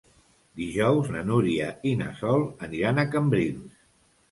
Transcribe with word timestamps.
Dijous 0.61 1.11
na 1.15 1.21
Núria 1.27 1.69
i 1.91 1.93
na 2.01 2.09
Sol 2.23 2.49
aniran 2.71 3.05
a 3.05 3.09
Cambrils. 3.15 3.81